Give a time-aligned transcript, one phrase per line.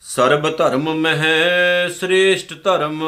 [0.00, 3.02] ਸਰਬ ਧਰਮ ਮਹਿ ਸ੍ਰੇਸ਼ਟ ਧਰਮ।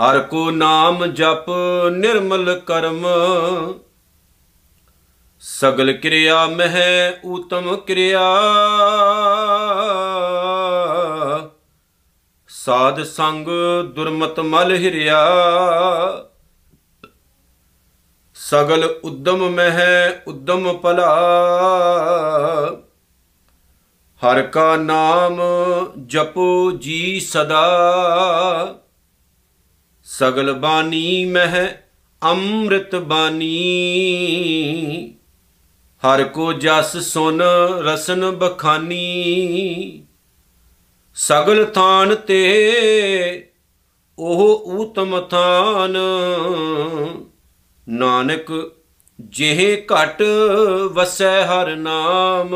[0.00, 1.44] ਹਰ ਕੋ ਨਾਮ ਜਪ
[1.96, 3.06] ਨਿਰਮਲ ਕਰਮ।
[5.40, 8.22] ਸਗਲ ਕਿਰਿਆ ਮਹਿ ਊਤਮ ਕਿਰਿਆ।
[12.48, 13.48] ਸਾਧ ਸੰਗ
[13.94, 15.26] ਦੁਰਮਤ ਮਲ ਹਿਰਿਆ।
[18.34, 21.16] ਸਗਲ ਉਦਮ ਮਹਿ ਉਦਮ ਭਲਾ।
[23.98, 25.40] ਹਰ ਕਾ ਨਾਮ
[26.06, 27.66] ਜਪੋ ਜੀ ਸਦਾ।
[30.04, 31.66] ਸਗਲ ਬਾਣੀ ਮਹਿ
[32.22, 33.56] ਅੰਮ੍ਰਿਤ ਬਾਣੀ।
[35.96, 37.42] ਹਰ ਕੋ ਜਸ ਸੁਨ
[37.84, 40.05] ਰਸਨ ਬਖਾਨੀ।
[41.18, 43.50] ਸਗਲ ਥਾਨ ਤੇ
[44.18, 45.96] ਉਹ ਊਤਮ ਥਾਨ।
[47.88, 48.72] ਨਾਨਕ
[49.20, 50.22] ਜਿਹੇ ਘਟ
[50.92, 52.54] ਵਸੈ ਹਰ ਨਾਮ।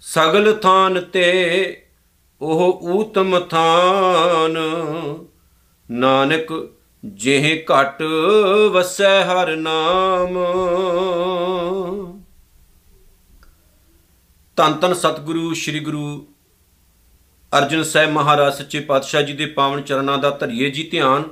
[0.00, 1.86] ਸਗਲ ਥਾਨ ਤੇ
[2.40, 4.58] ਉਹ ਊਤਮ ਥਾਨ।
[5.90, 6.68] ਨਾਨਕ
[7.04, 8.02] ਜਿਹੇ ਘਟ
[8.72, 10.38] ਵਸੈ ਹਰ ਨਾਮ।
[14.56, 16.26] ਤਨ ਤਨ ਸਤਿਗੁਰੂ, ਸ੍ਰੀ ਗੁਰੂ
[17.52, 21.24] ਅਰਜਨ ਸਾਹਿਬ ਮਹਾਰਾਜ ਸੱਚੇ ਪਾਤਸ਼ਾਹ ਜੀ ਦੇ ਪਾਵਨ ਚਰਨਾਂ ਦਾ ਧਰੀਏ ਜੀ ਧਿਆਨ।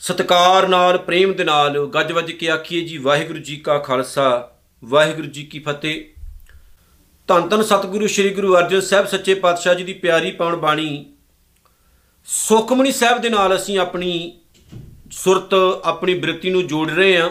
[0.00, 4.50] ਸਤਕਾਰ ਨਾਲ, ਪ੍ਰੇਮ ਦੇ ਨਾਲ ਗੱਜ ਵੱਜ ਕੇ ਆਖੀਏ ਜੀ, ਵਾਹਿਗੁਰੂ ਜੀ ਕਾ ਖਾਲਸਾ,
[4.84, 6.04] ਵਾਹਿਗੁਰੂ ਜੀ ਕੀ ਫਤਿਹ।
[7.28, 11.06] ਧੰਨ ਧੰਨ ਸਤਿਗੁਰੂ, ਸ੍ਰੀ ਗੁਰੂ ਅਰਜਨ ਸਾਹਿਬ ਸੱਚੇ ਪਾਤਸ਼ਾਹ ਜੀ ਦੀ ਪਿਆਰੀ ਪਾਵਨ ਬਾਣੀ।
[12.24, 14.40] ਸੁਖਮਨੀ ਸਾਹਿਬ ਦੇ ਨਾਲ ਅਸੀਂ ਆਪਣੀ
[15.10, 17.30] ਸੁਰਤ, ਆਪਣੀ ਬ੍ਰਿਤੀ ਨੂੰ ਜੋੜ ਰਹੇ ਹਾਂ।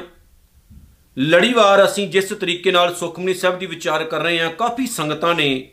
[1.19, 5.69] ਲੜੀਵਾਰ ਅਸੀਂ ਜਿਸ ਤਰੀਕੇ ਨਾਲ ਸੁਖਮਨੀ ਸਾਹਿਬ ਦੀ ਵਿਚਾਰ ਕਰ ਰਹੇ ਹਾਂ, ਕਾਫੀ ਸੰਗਤਾਂ ਨੇ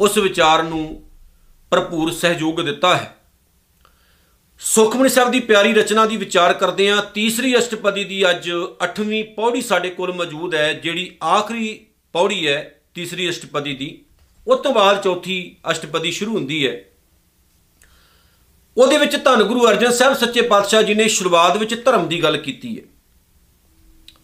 [0.00, 1.02] ਉਸ ਵਿਚਾਰ ਨੂੰ
[1.70, 3.16] ਭਰਪੂਰ ਸਹਿਯੋਗ ਦਿੱਤਾ ਹੈ।
[4.58, 8.50] ਸੁਖਮਨੀ ਸਾਹਿਬ ਦੀ ਪਿਆਰੀ ਰਚਨਾ ਦੀ ਵਿਚਾਰ ਕਰਦੇ ਹਾਂ। ਤੀਸਰੀ ਅਸ਼ਟਪਦੀ ਦੀ ਅੱਜ
[8.84, 14.02] 8ਵੀਂ ਪੌੜੀ ਸਾਡੇ ਕੋਲ ਮੌਜੂਦ ਹੈ, ਜਿਹੜੀ ਆਖਰੀ ਪੌੜੀ ਹੈ ਤੀਸਰੀ ਅਸ਼ਟਪਦੀ ਦੀ।
[14.46, 16.84] ਉਸ ਤੋਂ ਬਾਅਦ ਚੌਥੀ ਅਸ਼ਟਪਦੀ ਸ਼ੁਰੂ ਹੁੰਦੀ ਹੈ।
[18.76, 22.36] ਉਹਦੇ ਵਿੱਚ ਧੰਨ ਗੁਰੂ ਅਰਜਨ ਸਾਹਿਬ ਸੱਚੇ ਪਾਤਸ਼ਾਹ ਜੀ ਨੇ ਸ਼ੁਰੂਆਤ ਵਿੱਚ ਧਰਮ ਦੀ ਗੱਲ
[22.36, 22.82] ਕੀਤੀ ਹੈ।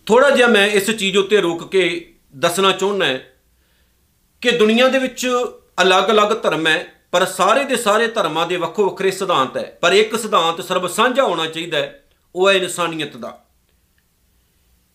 [0.07, 3.19] ਥੋੜਾ ਜਿਹਾ ਮੈਂ ਇਸ ਚੀਜ਼ ਉੱਤੇ ਰੋਕ ਕੇ ਦੱਸਣਾ ਚਾਹੁੰਦਾ ਹਾਂ।
[4.41, 5.27] ਕਿ ਦੁਨੀਆ ਦੇ ਵਿੱਚ
[5.83, 10.17] ਅਲੱਗ-ਅਲੱਗ ਧਰਮ ਹੈ, ਪਰ ਸਾਰੇ ਦੇ ਸਾਰੇ ਧਰਮਾਂ ਦੇ ਵੱਖੋ ਵੱਖਰੇ ਸਿਧਾਂਤ ਹੈ। ਪਰ ਇੱਕ
[10.19, 12.05] ਸਿਧਾਂਤ ਸਰਬ ਸਾਂਝਾ ਹੋਣਾ ਚਾਹੀਦਾ ਹੈ,
[12.35, 13.45] ਉਹ ਹੈ ਇਨਸਾਨੀਅਤ ਦਾ।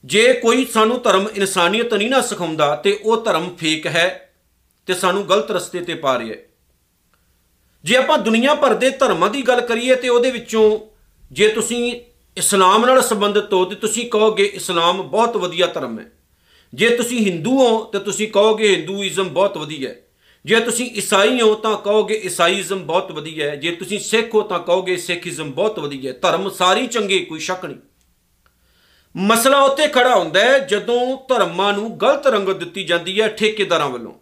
[0.06, 4.34] ਜੇ ਕੋਈ ਸਾਨੂੰ ਧਰਮ ਇਨਸਾਨੀਅਤ ਨਹੀਂ ਨਾ ਸਿਖਾਉਂਦਾ, ਤੇ ਉਹ ਧਰਮ ਫੇਕ ਹੈ
[4.86, 6.40] ਤੇ ਸਾਨੂੰ ਗਲਤ ਰਸਤੇ ਤੇ ਪਾ ਰਿਹਾ ਹੈ।
[7.84, 10.80] ਜੇ ਆਪਾਂ ਦੁਨੀਆ ਭਰ ਦੇ ਧਰਮਾਂ ਦੀ ਗੱਲ ਕਰੀਏ, ਤੇ ਉਹਦੇ ਵਿੱਚੋਂ
[11.32, 12.02] ਜੇ ਤੁਸੀਂ
[12.38, 16.06] ਇਸਲਾਮ ਨਾਲ ਸੰਬੰਧਿਤ ਹੋ, ਤੇ ਤੁਸੀਂ ਕਹੋਗੇ ਇਸਲਾਮ ਬਹੁਤ ਵਧੀਆ ਧਰਮ ਹੈ।
[16.74, 19.96] ਜੇ ਤੁਸੀਂ ਹਿੰਦੂ ਹੋ, ਤੇ ਤੁਸੀਂ ਕਹੋਗੇ ਹਿੰਦੂਇਜ਼ਮ ਬਹੁਤ ਵਧੀਆ ਹੈ।
[20.46, 24.60] ਜੇ ਤੁਸੀਂ ਈਸਾਈ ਹੋ, ਤਾਂ ਕਹੋਗੇ ਈਸਾਈਜ਼ਮ ਬਹੁਤ ਵਧੀਆ ਹੈ। ਜੇ ਤੁਸੀਂ ਸਿੱਖ ਹੋ, ਤਾਂ
[24.60, 27.78] ਕਹੋਗੇ ਸਿੱਖੀਜ਼ਮ ਬਹੁਤ ਵਧੀਆ ਹੈ। ਧਰਮ ਸਾਰੀ ਚੰਗੇ, ਕੋਈ ਸ਼ੱਕ ਨਹੀਂ।
[29.18, 34.14] ਮਸਲਾ ਉੱਤੇ ਖੜਾ ਹੁੰਦਾ ਹੈ, ਜਦੋਂ ਧਰਮਾਂ ਨੂੰ ਗਲਤ ਰੰਗਤ ਦਿੱਤੀ ਜਾਂਦੀ ਹੈ ਠੇਕੇਦਾਰਾਂ ਵੱਲੋਂ।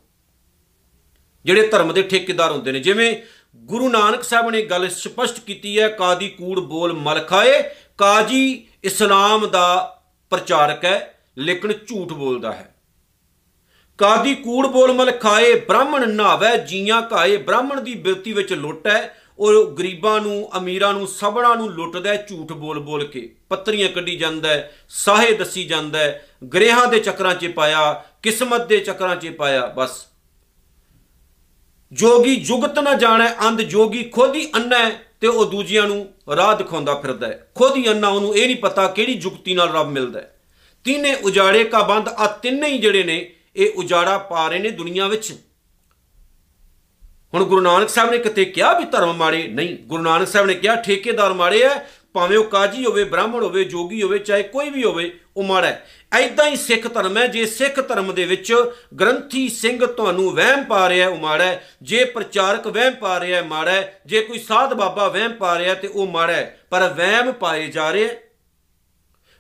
[1.46, 3.16] ਜਿਹੜੇ ਧਰਮ ਦੇ ਠੇਕੇਦਾਰ ਹੁੰਦੇ ਨੇ, ਜਿਵੇਂ
[3.56, 7.64] ਗੁਰੂ ਨਾਨਕ ਸਾਹਿਬ ਨੇ ਗੱਲ ਸਪਸ਼ਟ ਕੀਤੀ ਹੈ, ਕਾਦੀ ਕੂੜ ਬੋਲ ਮਲ ਖਾਏ,
[7.98, 12.76] ਕਾਜੀ ਇਸਲਾਮ ਦਾ ਪ੍ਰਚਾਰਕ ਹੈ। ਲੇਕਿਨ ਝੂਠ ਬੋਲਦਾ ਹੈ।
[13.98, 19.18] ਕਾਦੀ ਕੂੜ ਬੋਲ ਮਲ ਖਾਏ, ਬ੍ਰਾਹਮਣ ਨਾਵੇ ਜੀਆਂ ਕਾਏ, ਬ੍ਰਾਹਮਣ ਦੀ ਬਿਰਤੀ ਵਿੱਚ ਲੁੱਟ ਹੈ
[19.40, 24.18] ਉਹ ਗਰੀਬਾਂ ਨੂੰ, ਅਮੀਰਾਂ ਨੂੰ ਸਭਣਾ ਨੂੰ ਲੁੱਟਦਾ ਹੈ ਝੂਠ ਬੋਲ ਬੋਲ ਕੇ। ਪੱਤਰੀਆਂ ਕੱਢੀ
[24.18, 29.28] ਜਾਂਦਾ ਹੈ ਸਾਹੇ ਦੱਸੀ ਜਾਂਦਾ ਹੈ ਗ੍ਰਹਿਾਂ ਦੇ ਚੱਕਰਾਂ 'ਚ ਪਾਇਆ, ਕਿਸਮਤ ਦੇ ਚੱਕਰਾਂ 'ਚ
[29.28, 30.06] ਪਾਇਆ, ਬਸ।
[31.94, 36.56] ਜੋਗੀ ਜੁਗਤ ਨਾ ਜਾਣੈ, ਅੰਧ ਜੋਗੀ ਖੁਦ ਹੀ ਅੰਨਾ ਹੈ ਤੇ ਉਹ ਦੂਜਿਆਂ ਨੂੰ ਰਾਹ
[36.56, 40.20] ਦਿਖਾਉਂਦਾ ਫਿਰਦਾ। ਹੈ ਖੁਦ ਹੀ ਅੰਨਾ ਉਹਨੂੰ ਇਹ ਨਹੀਂ ਪਤਾ ਕਿਹੜੀ ਜੁਗਤੀ ਨਾਲ ਰੱਬ ਮਿਲਦਾ।
[40.20, 40.41] ਹੈ
[40.84, 45.08] ਤਿੰਨੇ ਉਜਾੜੇ ਕਾ ਬੰਦ ਆ ਤਿੰਨੇ ਹੀ ਜਿਹੜੇ ਨੇ, ਇਹ ਉਜਾੜਾ ਪਾ ਰਹੇ ਨੇ ਦੁਨੀਆ
[45.08, 45.34] ਵਿੱਚ।
[47.34, 49.48] ਹੁਣ ਗੁਰੂ ਨਾਨਕ ਸਾਹਿਬ ਨੇ ਕਿਤੇ ਕਿਹਾ ਵੀ ਧਰਮ ਮਾੜੇ?
[49.48, 51.84] ਨਹੀਂ, ਗੁਰੂ ਨਾਨਕ ਸਾਹਿਬ ਨੇ ਕਿਹਾ, ਠੇਕੇਦਾਰ ਮਾੜੇ ਆ
[52.14, 55.86] ਭਾਵੇਂ ਉਹ ਕਾਜੀ ਹੋਵੇ, ਬ੍ਰਾਹਮਣ ਹੋਵੇ, ਜੋਗੀ ਹੋਵੇ, ਚਾਹੇ ਕੋਈ ਵੀ ਹੋਵੇ, ਉਹ ਮਾੜਾ ਹੈ
[56.14, 58.54] ਐਦਾਂ ਹੀ ਸਿੱਖ ਧਰਮ ਹੈ ਜੇ ਸਿੱਖ ਧਰਮ ਦੇ ਵਿੱਚ
[59.00, 63.48] ਗ੍ਰੰਥੀ ਸਿੰਘ ਤੁਹਾਨੂੰ ਵਹਿਮ ਪਾ ਰਿਹਾ ਉਹ ਮਾੜਾ ਹੈ ਜੇ ਪ੍ਰਚਾਰਕ ਵਹਿਮ ਪਾ ਰਿਹਾ ਹੈ
[63.48, 67.32] ਮਾੜਾ ਹੈ ਜੇ ਕੋਈ ਸਾਧ ਬਾਬਾ ਵਹਿਮ ਪਾ ਰਿਹਾ ਤੇ ਉਹ ਮਾੜਾ ਹੈ ਪਰ ਵਹਿਮ
[67.32, 68.18] ਪਾਏ ਜਾ ਰਹੇ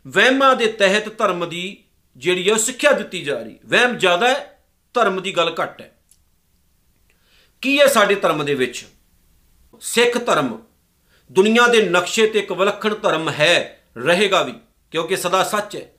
[0.07, 1.83] ਵਹਿਮਾਂ ਦੇ ਤਹਿਤ ਧਰਮ ਦੀ
[2.17, 4.59] ਜਿਹੜੀ ਹੈ ਉਹ ਸਿੱਖਿਆ ਦਿੱਤੀ ਜਾ ਰਹੀ। ਵਹਿਮ ਜ਼ਿਆਦਾ ਹੈ,
[4.93, 5.97] ਧਰਮ ਦੀ ਗੱਲ ਘੱਟ ਹੈ।
[7.61, 8.85] ਕੀ ਹੈ ਸਾਡੇ ਧਰਮ ਦੇ ਵਿੱਚ?
[9.81, 10.59] ਸਿੱਖ ਧਰਮ
[11.31, 14.53] ਦੁਨੀਆ ਦੇ ਨਕਸ਼ੇ ਤੇ ਇੱਕ ਵਿਲੱਖਣ ਧਰਮ ਹੈ, ਰਹੇਗਾ ਵੀ,
[14.91, 15.93] ਕਿਉਂਕਿ ਸਦਾ ਸੱਚ ਹੈ।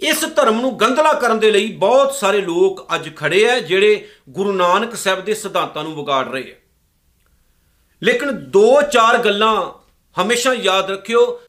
[0.00, 4.52] ਇਸ ਧਰਮ ਨੂੰ ਗੰਧਲਾ ਕਰਨ ਦੇ ਲਈ ਬਹੁਤ ਸਾਰੇ ਲੋਕ ਅੱਜ ਖੜੇ ਆ ਜਿਹੜੇ ਗੁਰੂ
[4.52, 6.54] ਨਾਨਕ ਸਾਹਿਬ ਦੇ ਸਿਧਾਂਤਾਂ ਨੂੰ ਵਿਗਾੜ ਰਹੇ ਆ
[8.02, 9.72] ਲੇਕਿਨ ਦੋ ਚਾਰ ਗੱਲਾਂ
[10.22, 11.40] ਹਮੇਸ਼ਾ ਯਾਦ ਰੱਖਿਓ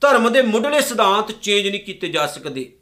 [0.00, 2.72] ਧਰਮ ਦੇ ਮੁੱਢਲੇ ਸਿਧਾਂਤ ਚੇਂਜ ਨਹੀਂ ਕੀਤੇ ਜਾ ਸਕਦੇ।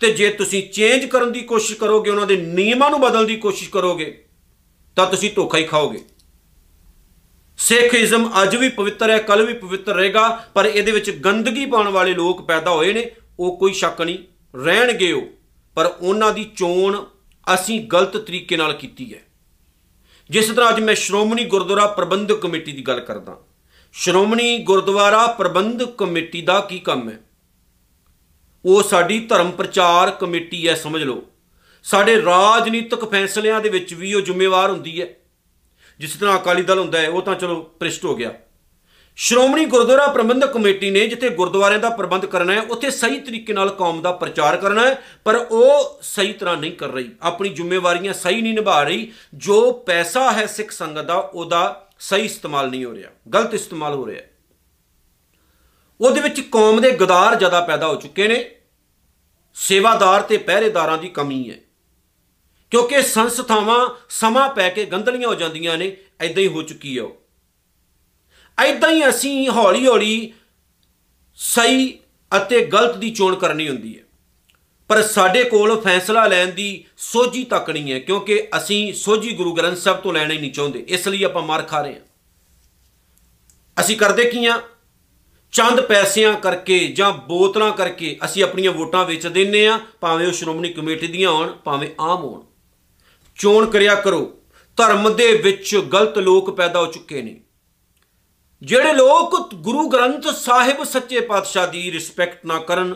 [0.00, 3.70] ਤੇ ਜੇ ਤੁਸੀਂ ਚੇਂਜ ਕਰਨ ਦੀ ਕੋਸ਼ਿਸ਼ ਕਰੋਗੇ, ਉਹਨਾਂ ਦੇ ਨਿਯਮਾਂ ਨੂੰ ਬਦਲਣ ਦੀ ਕੋਸ਼ਿਸ਼
[3.70, 4.24] ਕਰੋਗੇ,
[4.96, 6.04] ਤਾਂ ਤੁਸੀਂ ਧੋਖਾ ਹੀ ਖਾਓਗੇ।
[7.58, 12.14] ਸਿੱਖੀਜ਼ਮ ਅੱਜ ਵੀ ਪਵਿੱਤਰ ਹੈ ਕੱਲ ਵੀ ਪਵਿੱਤਰ ਰਹੇਗਾ, ਪਰ ਇਹਦੇ ਵਿੱਚ ਗੰਦਗੀ ਪਾਉਣ ਵਾਲੇ
[12.14, 14.18] ਲੋਕ ਪੈਦਾ ਹੋਏ ਨੇ, ਉਹ ਕੋਈ ਸ਼ੱਕ ਨਹੀਂ,
[14.58, 15.22] ਰਹਿਣਗੇ ਉਹ।
[15.74, 17.04] ਪਰ ਉਹਨਾਂ ਦੀ ਚੋਣ
[17.54, 19.18] ਅਸੀਂ ਗਲਤ ਤਰੀਕੇ ਨਾਲ ਕੀਤੀ ਹੈ।
[20.30, 23.38] ਜਿਸ ਤਰ੍ਹਾਂ ਅੱਜ ਮੈਂ ਸ਼੍ਰੋਮਣੀ ਗੁਰਦੁਆਰਾ ਪ੍ਰਬੰਧਕ ਕਮੇਟੀ ਦੀ ਗੱਲ ਕਰਦਾ।
[24.00, 27.18] ਸ਼੍ਰੋਮਣੀ ਗੁਰਦੁਆਰਾ ਪ੍ਰਬੰਧਕ ਕਮੇਟੀ ਦਾ ਕੀ ਕੰਮ ਹੈ?
[28.64, 31.22] ਉਹ ਸਾਡੀ ਧਰਮ ਪ੍ਰਚਾਰ ਕਮੇਟੀ ਹੈ, ਸਮਝ ਲਓ।
[31.84, 35.06] ਸਾਡੇ ਰਾਜਨੀਤਿਕ ਫੈਸਲਿਆਂ ਦੇ ਵਿੱਚ ਵੀ ਉਹ ਜ਼ਿੰਮੇਵਾਰ ਹੁੰਦੀ ਹੈ।
[35.98, 38.34] ਜਿਸ ਤਰ੍ਹਾਂ ਅਕਾਲੀ ਦਲ ਹੁੰਦਾ ਹੈ, ਉਹ ਤਾਂ ਚਲੋ ਪ੍ਰਿਸ਼ਟ ਹੋ ਗਿਆ।
[39.16, 43.68] ਸ਼੍ਰੋਮਣੀ ਗੁਰਦੁਆਰਾ ਪ੍ਰਬੰਧਕ ਕਮੇਟੀ ਨੇ ਜਿੱਥੇ ਗੁਰਦੁਆਰਿਆਂ ਦਾ ਪ੍ਰਬੰਧ ਕਰਨਾ ਹੈ, ਉੱਥੇ ਸਹੀ ਤਰੀਕੇ ਨਾਲ
[43.68, 48.42] ਕੌਮ ਦਾ ਪ੍ਰਚਾਰ ਕਰਨਾ ਹੈ, ਪਰ ਉਹ ਸਹੀ ਤਰ੍ਹਾਂ ਨਹੀਂ ਕਰ ਰਹੀ। ਆਪਣੀ ਜ਼ਿੰਮੇਵਾਰੀਆਂ ਸਹੀ
[48.42, 53.10] ਨਹੀਂ ਨਿਭਾ ਰਹੀ। ਜੋ ਪੈਸਾ ਹੈ ਸਿੱਖ ਸੰਗਤ ਦਾ, ਉਹਦਾ ਸਹੀ ਇਸਤੇਮਾਲ ਨਹੀਂ ਹੋ ਰਿਹਾ,
[53.34, 54.22] ਗਲਤ ਇਸਤੇਮਾਲ ਹੋ ਰਿਹਾ।
[56.00, 58.60] ਉਹਦੇ ਵਿੱਚ ਕੌਮ ਦੇ ਗਦਾਰ ਜ਼ਿਆਦਾ ਪੈਦਾ ਹੋ ਚੁੱਕੇ ਨੇ,
[59.54, 61.58] ਸੇਵਾਦਾਰ ਤੇ ਪਹਿਰੇਦਾਰਾਂ ਦੀ ਕਮੀ ਹੈ।
[62.70, 67.22] ਕਿਉਂਕਿ ਸੰਸਥਾਵਾਂ ਸਮਾਂ ਪੈ ਕੇ ਗੰਦਲੀਆਂ ਹੋ ਜਾਂਦੀਆਂ ਨੇ ਐਦਾਂ ਹੀ ਹੋ ਚੁੱਕੀ ਹੈ ਉਹ।
[68.58, 70.32] ਐਦਾਂ ਹੀ ਅਸੀਂ ਹੌਲੀ-ਹੌਲੀ
[71.34, 71.98] ਸਹੀ
[72.36, 74.04] ਅਤੇ ਗਲਤ ਦੀ ਚੋਣ ਕਰਨੀ ਹੁੰਦੀ ਹੈ।
[74.88, 79.78] ਪਰ ਸਾਡੇ ਕੋਲ ਫੈਸਲਾ ਲੈਣ ਦੀ ਸੋਝੀ ਤੱਕ ਨਹੀਂ ਹੈ, ਕਿਉਂਕਿ ਅਸੀਂ ਸੋਝੀ ਗੁਰੂ ਗ੍ਰੰਥ
[79.78, 82.00] ਸਾਹਿਬ ਤੋਂ ਲੈਣਾ ਹੀ ਨਹੀਂ ਚਾਹੁੰਦੇ। ਇਸ ਲਈ ਆਪਾਂ ਮਾਰ ਖਾ ਰਹੇ ਹਾਂ।
[83.80, 84.62] ਅਸੀਂ ਕਰਦੇ ਕੀ ਆ
[85.52, 90.68] ਚੰਦ ਪੈਸਿਆਂ ਕਰਕੇ ਜਾਂ ਬੋਤਲਾਂ ਕਰਕੇ ਅਸੀਂ ਆਪਣੀਆਂ ਵੋਟਾਂ ਵੇਚ ਦਿੰਨੇ ਆ ਭਾਵੇਂ ਉਹ ਸ਼੍ਰੋਮਣੀ
[90.68, 92.42] ਕਮੇਟੀ ਦੀਆਂ ਹੋਣ, ਭਾਵੇਂ ਆਮ ਹੋਣ।
[93.36, 94.34] ਚੋਣ ਕਰਿਆ ਕਰੋ।
[94.76, 97.40] ਧਰਮ ਦੇ ਵਿੱਚ ਗਲਤ ਲੋਕ ਪੈਦਾ ਹੋ ਚੁੱਕੇ ਨੇ।
[98.62, 102.94] ਜਿਹੜੇ ਲੋਕ ਗੁਰੂ ਗ੍ਰੰਥ ਸਾਹਿਬ ਸੱਚੇ ਪਾਤਸ਼ਾਹ ਦੀ ਰਿਸਪੈਕਟ ਨਾ ਕਰਨ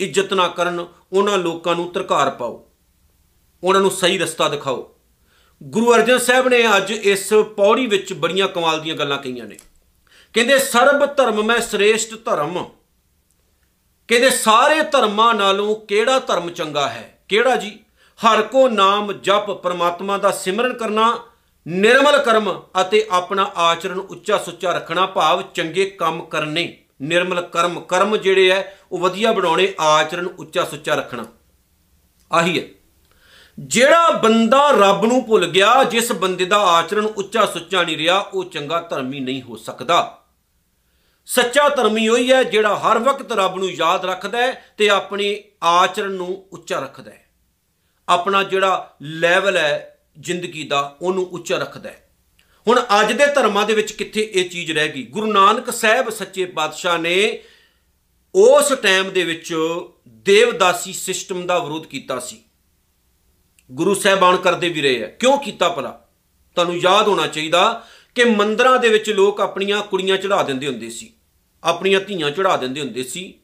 [0.00, 2.70] ਇੱਜ਼ਤ ਨਾ ਕਰਨ, ਉਹਨਾਂ ਲੋਕਾਂ ਨੂੰ ਤਰਕਾਰ ਪਾਓ।
[3.64, 4.94] ਉਹਨਾਂ ਨੂੰ ਸਹੀ ਰਸਤਾ ਦਿਖਾਓ।
[5.62, 9.58] ਗੁਰੂ ਅਰਜਨ ਸਾਹਿਬ ਨੇ ਅੱਜ ਇਸ ਪੌੜੀ ਵਿੱਚ ਬੜੀਆਂ ਕਮਾਲ ਦੀਆਂ ਗੱਲਾਂ ਕਹੀਆਂ ਨੇ।
[10.32, 12.70] ਕਹਿੰਦੇ, ਸਰਬ ਧਰਮ ਮੈਂ ਸ੍ਰੇਸ਼ਟ ਧਰਮ।
[14.08, 17.18] ਕਹਿੰਦੇ, ਸਾਰੇ ਧਰਮਾਂ ਨਾਲੋਂ ਕਿਹੜਾ ਧਰਮ ਚੰਗਾ ਹੈ?
[17.28, 17.78] ਕਿਹੜਾ ਜੀ?
[18.26, 21.24] ਹਰ ਕੋ ਨਾਮ ਜਪ ਪਰਮਾਤਮਾ ਦਾ ਸਿਮਰਨ ਕਰਨਾ,
[21.68, 28.16] ਨਿਰਮਲ ਕਰਮ ਅਤੇ ਆਪਣਾ ਆਚਰਣ ਉੱਚਾ ਸੁੱਚਾ ਰੱਖਣਾ, ਭਾਵ ਚੰਗੇ ਕੰਮ ਕਰਨੇ। ਨਿਰਮਲ ਕਰਮ ਕਰਮ
[28.16, 28.62] ਜਿਹੜੇ ਐ,
[28.92, 31.24] ਉਹ ਵਧੀਆ ਬਣਾਉਣੇ, ਆਚਰਣ ਉੱਚਾ ਸੁੱਚਾ ਰੱਖਣਾ।
[32.30, 32.66] ਆਹੀ ਹੈ
[33.58, 38.44] ਜਿਹੜਾ ਬੰਦਾ ਰੱਬ ਨੂੰ ਭੁੱਲ ਗਿਆ, ਜਿਸ ਬੰਦੇ ਦਾ ਆਚਰਣ ਉੱਚਾ ਸੁੱਚਾ ਨਹੀਂ ਰਿਹਾ, ਉਹ
[38.44, 40.20] ਚੰਗਾ ਧਰਮੀ ਨਹੀਂ ਹੋ ਸਕਦਾ।
[41.28, 46.10] ਸੱਚਾ ਧਰਮੀ ਉਹੀ ਹੈ ਜਿਹੜਾ ਹਰ ਵਕਤ ਰੱਬ ਨੂੰ ਯਾਦ ਰੱਖਦਾ ਹੈ ਤੇ ਆਪਣੇ ਆਚਰਣ
[46.10, 47.22] ਨੂੰ ਉੱਚਾ ਰੱਖਦਾ ਹੈ
[48.08, 52.03] ਆਪਣਾ ਜਿਹੜਾ ਲੈਵਲ ਹੈ ਜ਼ਿੰਦਗੀ ਦਾ, ਉਹਨੂੰ ਉੱਚਾ ਰੱਖਦਾ ਹੈ
[52.68, 55.02] ਹੁਣ ਅੱਜ ਦੇ ਧਰਮਾਂ ਦੇ ਵਿੱਚ ਕਿੱਥੇ ਇਹ ਚੀਜ਼ ਰਹਿ ਗਈ?
[55.02, 57.42] ਗੁਰੂ ਨਾਨਕ ਸਾਹਿਬ ਸੱਚੇ ਪਾਤਸ਼ਾਹ ਨੇ
[58.34, 59.54] ਉਸ ਟਾਈਮ ਦੇ ਵਿੱਚ
[60.08, 62.38] ਦੇਵਦਾਸੀ ਸਿਸਟਮ ਦਾ ਵਿਰੋਧ ਕੀਤਾ ਸੀ।
[63.72, 66.08] ਗੁਰੂ ਸਾਹਿਬਾਨ ਕਰਦੇ ਵੀ ਰਹੇ ਆ। ਕਿਉਂ ਕੀਤਾ ਭਲਾ?
[66.54, 71.12] ਤੁਹਾਨੂੰ ਯਾਦ ਹੋਣਾ ਚਾਹੀਦਾ ਕਿ ਮੰਦਰਾਂ ਦੇ ਵਿੱਚ ਲੋਕ ਆਪਣੀਆਂ ਕੁੜੀਆਂ ਚੜਾ ਦਿੰਦੇ ਹੁੰਦੇ ਸੀ।
[71.64, 73.34] ਆਪਣੀਆਂ ਧੀਆਂ ਚੜਾ ਦਿੰਦੇ ਹੁੰਦੇ ਸੀ।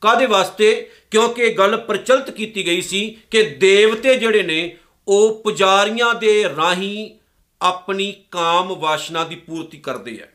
[0.00, 0.90] ਕਾਦੇ ਵਾਸਤੇ?
[1.10, 4.76] ਕਿਉਂਕਿ ਇਹ ਗੱਲ ਪ੍ਰਚਲਿਤ ਕੀਤੀ ਗਈ ਸੀ ਕਿ ਦੇਵਤੇ ਜਿਹੜੇ ਨੇ,
[5.08, 7.19] ਉਹ ਪੁਜਾਰੀਆਂ ਦੇ ਰਾਹੀਂ
[7.62, 10.26] ਆਪਣੀ ਕਾਮ ਵਾਸ਼ਨਾ ਦੀ ਪੂਰਤੀ ਕਰਦੇ ਆ।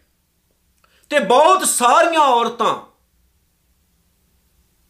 [1.09, 2.95] ਤੇ ਬਹੁਤ ਸਾਰੀਆਂ ਔਰਤਾਂ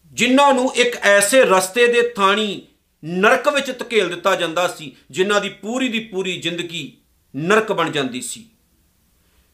[0.05, 2.61] ਜਿਨ੍ਹਾਂ ਨੂੰ ਇੱਕ ਐਸੇ ਰਸਤੇ ਦੇ ਥਾਣੀ
[3.05, 6.97] ਨਰਕ ਵਿੱਚ ਧਕੇਲ ਦਿੱਤਾ ਜਾਂਦਾ ਸੀ, ਜਿਨ੍ਹਾਂ ਦੀ ਪੂਰੀ ਦੀ ਪੂਰੀ ਜ਼ਿੰਦਗੀ
[7.35, 8.49] ਨਰਕ ਬਣ ਜਾਂਦੀ ਸੀ।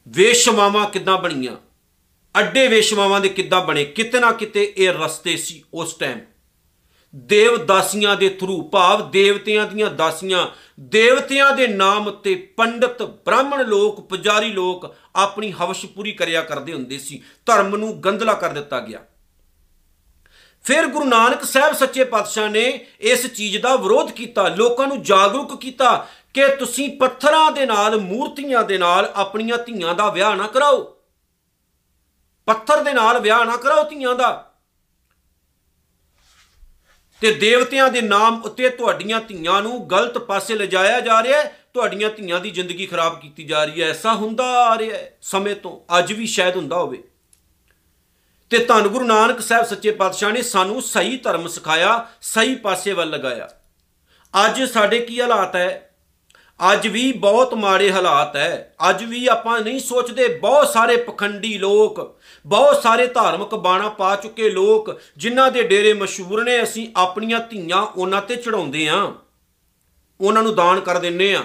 [0.07, 1.57] ਵੇਸ਼ਮਾਵਾਂ ਕਿੱਦਾਂ ਬਣੀਆਂ?
[2.39, 3.85] ਅੱਡੇ ਵੇਸ਼ਮਾਵਾਂ ਦੇ ਕਿੱਦਾਂ ਬਣੇ?
[3.85, 6.19] ਕਿਤੇ ਨਾ ਕਿਤੇ ਇਹ ਰਸਤੇ ਸੀ ਉਸ ਟਾਈਮ
[7.15, 10.47] ਦੇਵ ਦਾਸੀਆਂ ਦੇ ਥਰੂ ਭਾਵ ਦੇਵਤਿਆਂ ਦੀਆਂ ਦਾਸੀਆਂ
[10.81, 16.97] ਦੇਵਤਿਆਂ ਦੇ ਨਾਮ ਤੇ ਪੰਡਤ, ਬ੍ਰਾਹਮਣ ਲੋਕ, ਪੁਜਾਰੀ ਲੋਕ ਆਪਣੀ ਹਵਸ਼ ਪੂਰੀ ਕਰਿਆ ਕਰਦੇ ਹੁੰਦੇ
[16.97, 18.99] ਸੀ। ਧਰਮ ਨੂੰ ਗੰਦਲਾ ਕਰ ਦਿੱਤਾ ਗਿਆ।
[20.63, 25.61] ਫਿਰ ਗੁਰੂ ਨਾਨਕ ਸਾਹਿਬ ਸੱਚੇ ਪਾਤਸ਼ਾਹ ਨੇ ਇਸ ਚੀਜ਼ ਦਾ ਵਿਰੋਧ ਕੀਤਾ, ਲੋਕਾਂ ਨੂੰ ਜਾਗਰੂਕ
[25.61, 30.97] ਕੀਤਾ ਕਿ ਤੁਸੀਂ ਪੱਥਰਾਂ ਦੇ ਨਾਲ, ਮੂਰਤੀਆਂ ਦੇ ਨਾਲ ਆਪਣੀਆਂ ਧੀਆਂ ਦਾ ਵਿਆਹ ਨਾ ਕਰਾਓ।
[32.45, 34.50] ਪੱਥਰ ਦੇ ਨਾਲ ਵਿਆਹ ਨਾ ਕਰਾਓ ਧੀਆਂ ਦਾ।
[37.21, 42.09] ਤੇ ਦੇਵਤਿਆਂ ਦੇ ਨਾਮ ਉੱਤੇ ਤੁਹਾਡੀਆਂ ਧੀਆਂ ਨੂੰ ਗਲਤ ਪਾਸੇ ਲਿਜਾਇਆ ਜਾ ਰਿਹਾ ਹੈ, ਤੁਹਾਡੀਆਂ
[42.09, 45.99] ਧੀਆਂ ਦੀ ਜ਼ਿੰਦਗੀ ਖਰਾਬ ਕੀਤੀ ਜਾ ਰਹੀ ਹੈ। ਐਸਾ ਹੁੰਦਾ ਆ ਰਿਹਾ ਹੈ ਸਮੇਂ ਤੋਂ।
[45.99, 47.03] ਅੱਜ ਵੀ ਸ਼ਾਇਦ ਹੁੰਦਾ ਹੋਵੇ।
[48.49, 53.09] ਤੇ ਧੰਨ ਗੁਰੂ ਨਾਨਕ ਸਾਹਿਬ ਸੱਚੇ ਪਾਤਸ਼ਾਹ ਨੇ ਸਾਨੂੰ ਸਹੀ ਧਰਮ ਸਿਖਾਇਆ, ਸਹੀ ਪਾਸੇ ਵੱਲ
[53.09, 53.49] ਲਗਾਇਆ।
[54.45, 55.90] ਅੱਜ ਸਾਡੇ ਕੀ ਹਾਲਾਤ ਹੈ?
[56.73, 62.19] ਅੱਜ ਵੀ ਬਹੁਤ ਮਾੜੇ ਹਾਲਾਤ ਹੈ। ਅੱਜ ਵੀ ਆਪਾਂ ਨਹੀਂ ਸੋਚਦੇ, ਬਹੁਤ ਸਾਰੇ ਪਖੰਡੀ ਲੋਕ,
[62.45, 67.81] ਬਹੁਤ ਸਾਰੇ ਧਾਰਮਿਕ ਬਾਣਾ ਪਾ ਚੁੱਕੇ ਲੋਕ, ਜਿਨ੍ਹਾਂ ਦੇ ਡੇਰੇ ਮਸ਼ਹੂਰ ਨੇ, ਅਸੀਂ ਆਪਣੀਆਂ ਧੀਆਂ
[67.81, 69.11] ਉਹਨਾਂ ਤੇ ਚੜਾਉਂਦੇ ਆਂ।
[70.21, 71.43] ਉਹਨਾਂ ਨੂੰ ਦਾਨ ਕਰ ਦਿੰਨੇ ਆ।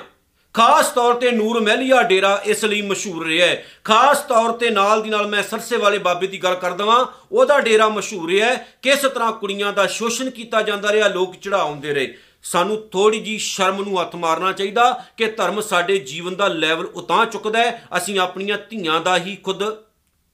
[0.55, 5.03] ਖਾਸ ਤੌਰ ਤੇ ਨੂਰ ਮਹਿਲੀਆ ਡੇਰਾ ਇਸ ਲਈ ਮਸ਼ਹੂਰ ਰਿਹਾ ਹੈ। ਖਾਸ ਤੌਰ ਤੇ ਨਾਲ
[5.03, 8.69] ਦੀ ਨਾਲ ਮੈਂ ਸਰਸੇ ਵਾਲੇ ਬਾਬੇ ਦੀ ਗੱਲ ਕਰ ਦਵਾਂ, ਉਹਦਾ ਡੇਰਾ ਮਸ਼ਹੂਰ ਰਿਹਾ ਹੈ।
[8.83, 12.15] ਕਿਸ ਤਰ੍ਹਾਂ ਕੁੜੀਆਂ ਦਾ ਸ਼ੋਸ਼ਣ ਕੀਤਾ ਜਾਂਦਾ ਰਿਹਾ, ਲੋਕ ਚੜਾਉਂਦੇ ਰਹੇ।
[12.47, 17.25] ਸਾਨੂੰ ਥੋੜੀ ਜੀ ਸ਼ਰਮ ਨੂੰ ਹੱਥ ਮਾਰਨਾ ਚਾਹੀਦਾ ਕਿ ਧਰਮ ਸਾਡੇ ਜੀਵਨ ਦਾ ਲੈਵਲ ਉਤਾਂ
[17.27, 19.63] ਚੁੱਕਦਾ ਹੈ। ਅਸੀਂ ਆਪਣੀਆਂ ਧੀਆਂ ਦਾ ਹੀ ਖੁਦ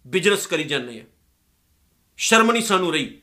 [0.06, 1.04] ਬਿਜ਼ਨਸ ਕਰੀ ਜਾਂਦੇ ਆ
[2.18, 3.18] ਸ਼ਰਮ ਨਹੀਂ ਸਾਨੂੰ ਰਹੀ।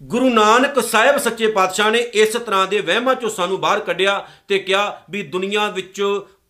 [0.00, 4.18] ਗੁਰੂ ਨਾਨਕ ਸਾਹਿਬ ਸੱਚੇ ਪਾਤਸ਼ਾਹ ਨੇ ਇਸ ਤਰ੍ਹਾਂ ਦੇ ਵਹਿਮਾਂ ਚੋਂ ਸਾਨੂੰ ਬਾਹਰ ਕੱਢਿਆ
[4.48, 6.02] ਤੇ ਕਿਹਾ ਵੀ ਦੁਨੀਆ ਵਿੱਚ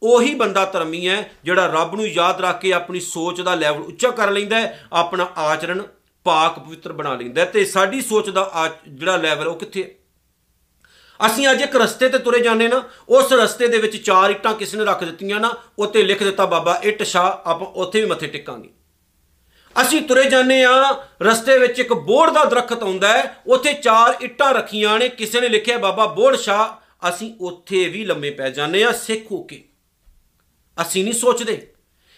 [0.03, 4.11] ਉਹੀ ਬੰਦਾ ਧਰਮੀ ਹੈ ਜਿਹੜਾ ਰੱਬ ਨੂੰ ਯਾਦ ਰੱਖ ਕੇ ਆਪਣੀ ਸੋਚ ਦਾ ਲੈਵਲ ਉੱਚਾ
[4.11, 5.83] ਕਰ ਲੈਂਦਾ ਹੈ, ਆਪਣਾ ਆਚਰਣ
[6.25, 9.89] ਪਾਕ ਪਵਿੱਤਰ ਬਣਾ ਲੈਂਦਾ ਹੈ ਤੇ ਸਾਡੀ ਸੋਚ ਦਾ ਜਿਹੜਾ ਲੈਵਲ ਉਹ ਕਿੱਥੇ ਹੈ?
[11.27, 14.75] ਅਸੀਂ ਅੱਜ ਇੱਕ ਰਸਤੇ ਤੇ ਤੁਰੇ ਜਾਂਦੇ ਨਾ, ਉਸ ਰਸਤੇ ਦੇ ਵਿੱਚ ਚਾਰ ਇੱਟਾਂ ਕਿਸ
[14.75, 18.69] ਨੇ ਰੱਖ ਦਿੱਤੀਆਂ ਨਾ, ਉੱਤੇ ਲਿਖ ਦਿੱਤਾ ਬਾਬਾ, ਇੱਟ ਸ਼ਾ ਆਪਾਂ ਉੱਥੇ ਵੀ ਮੱਥੇ ਟਿਕਾਂਗੇ।
[19.83, 24.55] ਅਸੀਂ ਤੁਰੇ ਜਾਂਦੇ ਆ ਰਸਤੇ ਵਿੱਚ ਇੱਕ ਬੋੜ ਦਾ ਦਰਖਤ ਆਉਂਦਾ ਹੈ, ਉੱਥੇ ਚਾਰ ਇੱਟਾਂ
[24.55, 28.93] ਰੱਖੀਆਂ ਨੇ, ਕਿਸੇ ਨੇ ਲਿਖਿਆ ਬਾਬਾ, ਬੋੜ ਸ਼ਾ ਅਸੀਂ ਉੱਥੇ ਵੀ ਲੰਮੇ ਪੈ ਜਾਂਦੇ ਆ
[28.93, 29.65] ਸਿੱਖ ਹੋ ਕੇ।
[30.83, 31.73] ਅਸੀਂ ਨਹੀਂ ਸੋਚਦੇ।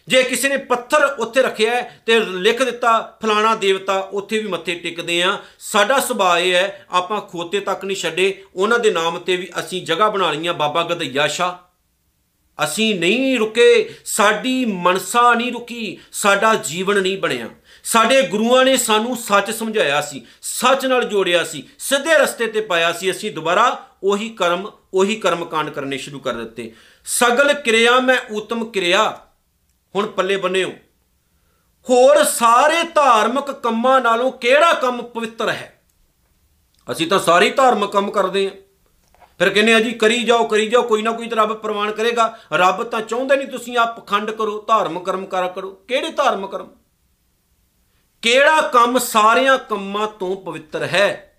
[0.08, 5.22] ਜੇ ਕਿਸੇ ਨੇ ਪੱਥਰ ਉੱਥੇ ਰੱਖਿਆ ਤੇ ਲਿਖ ਦਿੱਤਾ, ਫਲਾਣਾ ਦੇਵਤਾ ਉੱਥੇ ਵੀ ਮੱਥੇ ਟਿਕਦੇ
[5.22, 9.50] ਆ ਸਾਡਾ ਸੁਭਾਅ ਇਹ ਹੈ, ਆਪਾਂ ਖੋਤੇ ਤੱਕ ਨਹੀਂ ਛੱਡੇ। ਉਹਨਾਂ ਦੇ ਨਾਮ ਤੇ ਵੀ
[9.60, 11.66] ਅਸੀਂ ਜਗ੍ਹਾ ਬਣਾ ਲਈਆਂ, ਬਾਬਾ ਗਦਈਆ ਸ਼ਾ
[12.64, 17.48] ਅਸੀਂ ਨਹੀਂ ਰੁਕੇ, ਸਾਡੀ ਮਨਸਾ ਨਹੀਂ ਰੁਕੀ, ਸਾਡਾ ਜੀਵਨ ਨਹੀਂ ਬਣਿਆ।
[17.84, 22.92] ਸਾਡੇ ਗੁਰੂਆਂ ਨੇ ਸਾਨੂੰ ਸੱਚ ਸਮਝਾਇਆ ਸੀ, ਸੱਚ ਨਾਲ ਜੋੜਿਆ ਸੀ, ਸਿੱਧੇ ਰਸਤੇ ਤੇ ਪਾਇਆ
[22.92, 26.72] ਸੀ। ਅਸੀਂ ਦੁਬਾਰਾ ਉਹੀ ਕਰਮ ਉਹੀ ਕਰਮ ਕਾਂਡ ਕਰਨੇ ਸ਼ੁਰੂ ਕਰ ਦਿੱਤੇ।
[27.04, 29.20] ਸਗਲ ਕਿਰਿਆ ਮੈਂ ਉਤਮ ਕਿਰਿਆ।
[29.96, 30.70] ਹੁਣ ਪੱਲੇ ਬੰਨਿਓ
[31.90, 35.82] ਹੋਰ ਸਾਰੇ ਧਾਰਮਿਕ ਕੰਮਾਂ ਨਾਲੋਂ ਕਿਹੜਾ ਕੰਮ ਪਵਿੱਤਰ ਹੈ?
[36.92, 38.50] ਅਸੀਂ ਤਾਂ ਸਾਰੇ ਧਾਰਮਿਕ ਕੰਮ ਕਰਦੇ ਆਂ
[39.38, 42.38] ਫਿਰ ਕਹਿੰਦੇ ਆ ਜੀ, ਕਰੀ ਜਾਓ ਕਰੀ ਜਾਓ, ਕੋਈ ਨਾ ਕੋਈ ਤਾਂ ਰੱਬ ਪ੍ਰਵਾਨ ਕਰੇਗਾ।
[42.52, 46.70] ਰੱਬ ਤਾਂ ਚਾਹੁੰਦਾ ਨਹੀਂ ਤੁਸੀਂ ਆਪ ਪਖੰਡ ਕਰੋ ਧਾਰਮਿਕ ਕਰਮ ਕਰਾ ਕਰੋ। ਕਿਹੜੇ ਧਾਰਮਿਕ ਕਰਮ?
[48.22, 51.29] ਕਿਹੜਾ ਕੰਮ ਸਾਰਿਆਂ ਕੰਮਾਂ ਤੋਂ ਪਵਿੱਤਰ ਹੈ?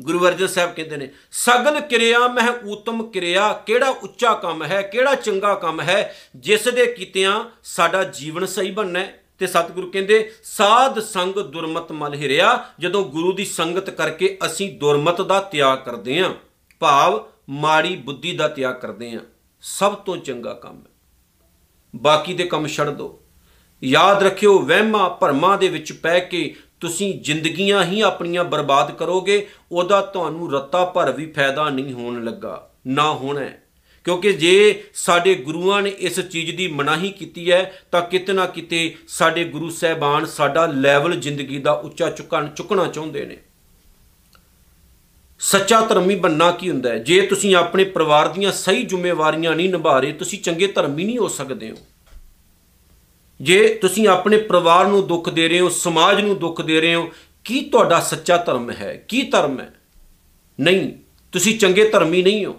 [0.00, 5.14] ਗੁਰੂ ਅਰਜਨ ਸਾਹਿਬ ਕਹਿੰਦੇ ਨੇ ਸਗਲ ਕਿਰਿਆ ਮਹਿ ਊਤਮ ਕਿਰਿਆ, ਕਿਹੜਾ ਉੱਚਾ ਕੰਮ ਹੈ, ਕਿਹੜਾ
[5.14, 9.06] ਚੰਗਾ ਕੰਮ ਹੈ, ਜਿਸ ਦੇ ਕੀਤਿਆਂ ਸਾਡਾ ਜੀਵਨ ਸਹੀ ਬਣਨਾ
[9.38, 15.20] ਤੇ ਸਤਿਗੁਰੂ ਕਹਿੰਦੇ, ਸਾਧ ਸੰਗ ਦੁਰਮਤ ਮਲ ਹਿਰਿਆ, ਜਦੋਂ ਗੁਰੂ ਦੀ ਸੰਗਤ ਕਰਕੇ ਅਸੀਂ ਦੁਰਮਤ
[15.20, 16.34] ਦਾ ਤਿਆਗ ਕਰਦੇ ਆਂ,
[16.80, 19.20] ਭਾਵ ਮਾੜੀ ਬੁੱਧੀ ਦਾ ਤਿਆਗ ਕਰਦੇ ਆਂ,
[19.60, 20.90] ਸਭ ਤੋਂ ਚੰਗਾ ਕੰਮ ਹੈ।
[21.94, 23.20] ਬਾਕੀ ਦੇ ਕੰਮ ਛੱਡ ਦਿਓ
[23.82, 30.00] ਯਾਦ ਰੱਖਿਓ, ਵਹਿਮਾਂ ਭਰਮਾਂ ਦੇ ਵਿੱਚ ਪੈ ਕੇ ਤੁਸੀਂ ਜ਼ਿੰਦਗੀਆਂ ਹੀ ਆਪਣੀਆਂ ਬਰਬਾਦ ਕਰੋਗੇ, ਉਹਦਾ
[30.00, 33.48] ਤੁਹਾਨੂੰ ਰੱਤਾ ਭਰ ਵੀ ਫਾਇਦਾ ਨਹੀਂ ਹੋਣ ਲੱਗਾ, ਨਾ ਹੋਣਾ
[34.04, 38.94] ਕਿਉਂਕਿ ਜੇ ਸਾਡੇ ਗੁਰੂਆਂ ਨੇ ਇਸ ਚੀਜ਼ ਦੀ ਮਨਾਹੀ ਕੀਤੀ ਹੈ, ਤਾਂ ਕਿਤੇ ਨਾ ਕਿਤੇ
[39.08, 43.36] ਸਾਡੇ ਗੁਰੂ ਸਾਹਿਬਾਨ ਸਾਡਾ ਲੈਵਲ ਜ਼ਿੰਦਗੀ ਦਾ ਉੱਚਾ ਚੁੱਕਣ, ਚੁੱਕਣਾ ਚਾਹੁੰਦੇ ਨੇ।
[45.40, 46.98] ਸੱਚਾ ਧਰਮੀ ਬੰਨਾ ਕੀ ਹੁੰਦਾ ਹੈ?
[46.98, 51.28] ਜੇ ਤੁਸੀਂ ਆਪਣੇ ਪਰਿਵਾਰ ਦੀਆਂ ਸਹੀ ਜ਼ਿੰਮੇਵਾਰੀਆਂ ਨਹੀਂ ਨਿਭਾ ਰਹੇ, ਤੁਸੀਂ ਚੰਗੇ ਧਰਮੀ ਨਹੀਂ ਹੋ
[51.28, 51.76] ਸਕਦੇ ਹੋ।
[53.40, 57.10] ਜੇ ਤੁਸੀਂ ਆਪਣੇ ਪਰਿਵਾਰ ਨੂੰ ਦੁੱਖ ਦੇ ਰਹੇ ਹੋ, ਸਮਾਜ ਨੂੰ ਦੁੱਖ ਦੇ ਰਹੇ ਹੋ,
[57.44, 58.96] ਕੀ ਤੁਹਾਡਾ ਸੱਚਾ ਧਰਮ ਹੈ?
[59.08, 59.74] ਕੀ ਧਰਮ ਹੈ?
[60.60, 60.92] ਨਹੀਂ।
[61.32, 62.56] ਤੁਸੀਂ ਚੰਗੇ ਧਰਮੀ ਨਹੀਂ ਹੋ।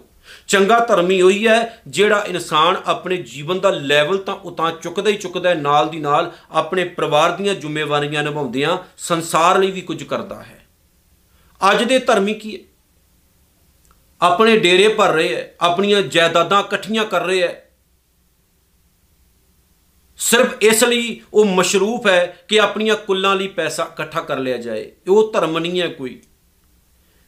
[0.48, 5.54] ਚੰਗਾ ਧਰਮੀ ਹੋਈ ਹੈ ਜਿਹੜਾ ਇਨਸਾਨ ਆਪਣੇ ਜੀਵਨ ਦਾ ਲੈਵਲ ਤਾਂ ਉਤਾਂ ਚੁੱਕਦਾ ਹੀ ਚੁੱਕਦਾ
[5.54, 10.66] ਨਾਲ ਦੀ ਨਾਲ ਆਪਣੇ ਪਰਿਵਾਰ ਦੀਆਂ ਜ਼ਿੰਮੇਵਾਰੀਆਂ ਨਿਭਾਉਂਦਿਆਂ ਸੰਸਾਰ ਲਈ ਵੀ ਕੁਝ ਕਰਦਾ ਹੈ।
[11.70, 12.60] ਅੱਜ ਦੇ ਧਰਮੀ ਕੀ ਹੈ?
[14.22, 17.61] ਆਪਣੇ ਡੇਰੇ ਭਰ ਰਹੇ ਹੈ, ਆਪਣੀਆਂ ਜਾਇਦਾਦਾਂ ਇਕੱਠੀਆਂ ਕਰ ਰਹੇ ਹੈ
[20.16, 24.92] ਸਿਰਫ ਇਸ ਲਈ ਉਹ ਮਸ਼ਰੂਫ ਹੈ ਕਿ ਆਪਣੀਆਂ ਕੁੱਲਾਂ ਲਈ ਪੈਸਾ ਇਕੱਠਾ ਕਰ ਲਿਆ ਜਾਏ।
[25.08, 26.22] ਉਹ ਧਰਮ ਨਹੀਂ ਹੈ ਕੋਈ।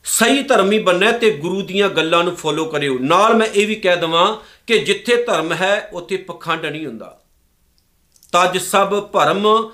[0.04, 3.96] ਸਹੀ ਧਰਮੀ ਬੰਨੇ ਤੇ ਗੁਰੂ ਦੀਆਂ ਗੱਲਾਂ ਨੂੰ ਫੋਲੋ ਕਰਿਓ। ਨਾਲ ਮੈਂ ਇਹ ਵੀ ਕਹਿ
[3.96, 4.36] ਦਵਾਂ
[4.66, 7.20] ਕਿ ਜਿੱਥੇ ਧਰਮ ਹੈ, ਉੱਥੇ ਪਖੰਡ ਨਹੀਂ ਹੁੰਦਾ।
[8.32, 9.70] ਤਜ ਸਭ ਭਰਮ,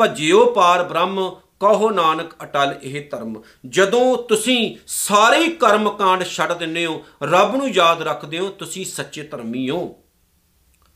[0.00, 6.86] ਭਜਿਓ ਪਾਰ ਬ੍ਰਹਮ, ਕਹੋ ਨਾਨਕ ਅਟਲ ਇਹ ਧਰਮ। ਜਦੋਂ ਤੁਸੀਂ ਸਾਰੇ ਕਰਮ ਕਾਂਡ ਛੱਡ ਦਿੰਦੇ
[6.86, 9.96] ਹੋ, ਰੱਬ ਨੂੰ ਯਾਦ ਰੱਖਦੇ ਹੋ, ਤੁਸੀਂ ਸੱਚੇ ਧਰਮੀ ਹੋ।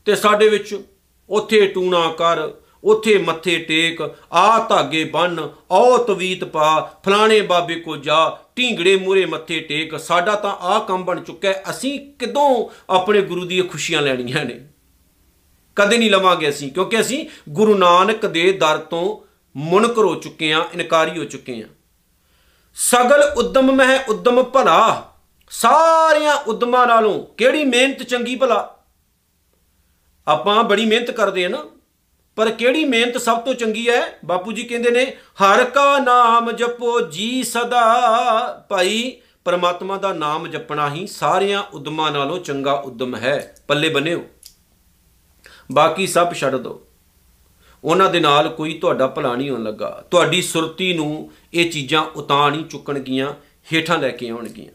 [0.05, 0.81] ਤੇ ਸਾਡੇ ਵਿੱਚ
[1.29, 2.51] ਉੱਥੇ ਟੂਣਾ ਕਰ,
[2.83, 9.25] ਉੱਥੇ ਮੱਥੇ ਟੇਕ, ਆ ਧਾਗੇ ਬੰਨ ਔ ਤਵੀਤ ਪਾ, ਫਲਾਣੇ ਬਾਬੇ ਕੋ ਜਾ, ਢੀਂਗੜੇ ਮੂਰੇ
[9.25, 14.45] ਮੱਥੇ ਟੇਕ, ਸਾਡਾ ਤਾਂ ਆ ਕੰਮ ਬਣ ਚੁੱਕਾ ਅਸੀਂ ਕਿਦੋਂ ਆਪਣੇ ਗੁਰੂ ਦੀਆਂ ਖੁਸ਼ੀਆਂ ਲੈਣੀਆਂ
[14.45, 14.59] ਨੇ?
[15.75, 20.65] ਕਦੇ ਨਹੀਂ ਲਵਾਂਗੇ ਅਸੀਂ, ਕਿਉਂਕਿ ਅਸੀਂ ਗੁਰੂ ਨਾਨਕ ਦੇ ਦਰ ਤੋਂ ਮੁਨਕਰ ਹੋ ਚੁੱਕੇ ਆ
[20.73, 21.67] ਇਨਕਾਰੀ ਹੋ ਚੁੱਕੇ ਆ
[22.75, 25.11] ਸਗਲ ਉਦਮ ਮਹਿ ਉਦਮ ਭਲਾ,
[25.49, 28.78] ਸਾਰਿਆਂ ਉਦਮਾਂ ਨਾਲੋਂ ਕਿਹੜੀ ਮਿਹਨਤ ਚੰਗੀ ਭਲਾ?
[30.29, 31.65] ਆਪਾਂ ਬੜੀ ਮਿਹਨਤ ਕਰਦੇ ਆ ਨਾ।
[32.35, 34.19] ਪਰ ਕਿਹੜੀ ਮਿਹਨਤ ਸਭ ਤੋਂ ਚੰਗੀ ਹੈ?
[34.25, 35.05] ਬਾਪੂ ਜੀ ਕਹਿੰਦੇ ਨੇ,
[35.43, 42.39] ਹਰ ਕਾ ਨਾਮ ਜਪੋ ਜੀ ਸਦਾ। ਭਾਈ, ਪਰਮਾਤਮਾ ਦਾ ਨਾਮ ਜਪਣਾ ਹੀ ਸਾਰਿਆਂ ਉਦਮਾਂ ਨਾਲੋਂ
[42.39, 44.23] ਚੰਗਾ ਉਦਮ ਹੈ। ਪੱਲੇ ਬੰਨਿਓ
[45.71, 46.87] ਬਾਕੀ ਸਭ ਛੱਡ ਦਿਓ
[47.83, 52.51] ਉਹਨਾਂ ਦੇ ਨਾਲ ਕੋਈ ਤੁਹਾਡਾ ਭਲਾ ਨਹੀਂ ਹੋਣ ਲੱਗਾ। ਤੁਹਾਡੀ ਸੁਰਤੀ ਨੂੰ ਇਹ ਚੀਜ਼ਾਂ ਉਤਾਂ
[52.51, 53.33] ਨਹੀਂ ਚੁੱਕਣਗੀਆਂ,
[53.73, 54.71] ਹੇਠਾਂ ਲੈ ਕੇ ਆਉਣਗੀਆਂ।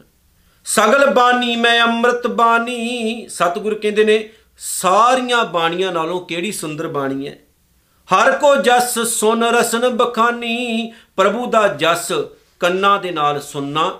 [0.65, 7.39] ਸਗਲ ਬਾਣੀ, ਮੈਂ ਅੰਮ੍ਰਿਤ ਬਾਣੀ। ਸਤਿਗੁਰ ਕਹਿੰਦੇ ਨੇ ਸਾਰੀਆਂ ਬਾਣੀਆਂ ਨਾਲੋਂ ਕਿਹੜੀ ਸੁੰਦਰ ਬਾਣੀ ਹੈ?
[8.15, 12.11] ਹਰ ਕੋ ਜਸ ਸੁਨ ਰਸਨ ਬਖਾਨੀ, ਪ੍ਰਭੂ ਦਾ ਜਸ
[12.59, 13.99] ਕੰਨਾਂ ਦੇ ਨਾਲ ਸੁਣਨਾ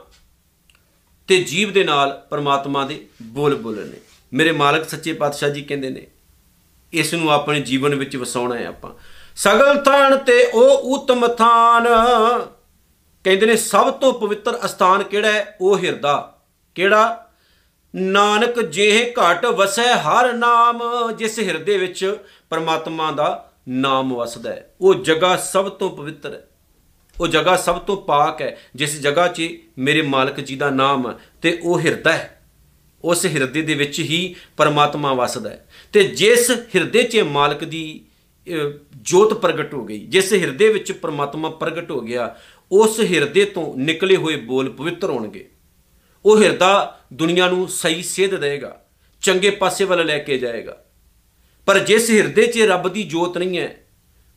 [1.27, 3.97] ਤੇ ਜੀਵ ਦੇ ਨਾਲ ਪਰਮਾਤਮਾ ਦੇ ਬੋਲ ਬੋਲਣੇ।
[4.33, 6.07] ਮੇਰੇ ਮਾਲਕ ਸੱਚੇ ਪਾਤਸ਼ਾਹ ਜੀ ਕਹਿੰਦੇ ਨੇ,
[6.93, 8.91] ਇਸ ਨੂੰ ਆਪਣੇ ਜੀਵਨ ਵਿੱਚ ਵਸਾਉਣਾ ਹੈ ਆਪਾਂ।
[9.35, 11.87] ਸਗਲ ਥਾਨ ਤੇ ਉਹ ਉਤਮ ਥਾਨ।
[13.23, 15.57] ਕਹਿੰਦੇ ਨੇ, ਸਭ ਤੋਂ ਪਵਿੱਤਰ ਅਸਥਾਨ ਕਿਹੜਾ ਹੈ?
[15.61, 16.41] ਉਹ ਹਿਰਦਾ।
[16.75, 17.24] ਕਿਹੜਾ?
[17.95, 20.83] ਨਾਨਕ ਜਿਹੇ ਘਟ ਵਸੈ ਹਰ ਨਾਮ
[21.17, 22.17] ਜਿਸ ਹਿਰਦੇ ਵਿੱਚ
[22.49, 26.47] ਪਰਮਾਤਮਾ ਦਾ ਨਾਮ ਵਸਦਾ ਹੈ। ਉਹ ਜਗ੍ਹਾ ਸਭ ਤੋਂ ਪਵਿੱਤਰ ਹੈ।
[27.21, 29.47] ਉਹ ਜਗ੍ਹਾ ਸਭ ਤੋਂ ਪਾਕ ਹੈ। ਜਿਸ ਜਗ੍ਹਾ 'ਚ
[29.77, 32.41] ਮੇਰੇ ਮਾਲਕ ਜੀ ਦਾ ਨਾਮ ਹੈ ਤੇ ਉਹ ਹਿਰਦਾ ਹੈ।
[33.03, 38.05] ਉਸ ਹਿਰਦੇ ਦੇ ਵਿੱਚ ਹੀ ਪਰਮਾਤਮਾ ਵਸਦਾ ਹੈ। ਤੇ ਜਿਸ ਹਿਰਦੇ 'ਚ ਮਾਲਕ ਦੀ
[38.49, 42.35] ਅਹ, ਜੋਤ ਪ੍ਰਗਟ ਹੋ ਗਈ ਜਿਸ ਹਿਰਦੇ ਵਿੱਚ ਪਰਮਾਤਮਾ ਪ੍ਰਗਟ ਹੋ ਗਿਆ
[42.71, 45.49] ਉਸ ਹਿਰਦੇ ਤੋਂ ਨਿਕਲੇ ਹੋਏ ਬੋਲ ਪਵਿੱਤਰ ਹੋਣਗੇ।
[46.25, 48.81] ਉਹ ਹਿਰਦਾ ਦੁਨੀਆ ਨੂੰ ਸਹੀ ਸੇਧ ਦੇਗਾ
[49.21, 50.77] ਚੰਗੇ ਪਾਸੇ ਵੱਲ ਲੈ ਕੇ ਜਾਏਗਾ
[51.67, 53.77] ਪਰ ਜਿਸ ਹਿਰਦੇ 'ਚ ਰੱਬ ਦੀ ਜੋਤ ਨਹੀਂ ਹੈ,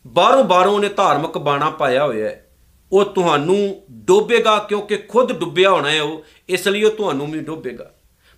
[0.07, 2.45] ਬਾਹਰੋਂ ਬਾਹਰੋਂ ਉਹਨੇ ਧਾਰਮਿਕ ਬਾਣਾ ਪਾਇਆ ਹੋਇਆ ਹੈ।
[2.93, 7.91] ਉਹ ਤੁਹਾਨੂੰ ਡੋਬੇਗਾ ਕਿਉਂਕਿ ਖੁਦ ਡੁੱਬਿਆ ਹੋਣਾ ਹੈ ਉਹ, ਇਸ ਲਈ ਉਹ ਤੁਹਾਨੂੰ ਵੀ ਡੋਬੇਗਾ।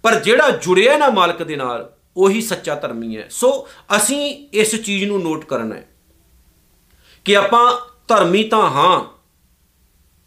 [0.02, 5.04] ਪਰ ਜਿਹੜਾ ਜੁੜਿਆ ਨਾ ਮਾਲਕ ਦੇ ਨਾਲ, ਉਹੀ ਸੱਚਾ ਧਰਮੀ ਹੈ। ਸੋ ਅਸੀਂ ਇਸ ਚੀਜ਼
[5.04, 5.86] ਨੂੰ ਨੋਟ ਕਰਨਾ ਹੈ
[7.24, 7.72] ਕਿ ਆਪਾਂ
[8.08, 9.04] ਧਰਮੀ ਤਾਂ ਹਾਂ,